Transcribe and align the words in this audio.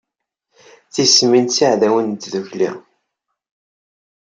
Tismin 0.93 1.45
d 1.47 1.53
tiɛdawin 1.55 2.07
n 2.17 2.21
tdukli. 2.23 2.69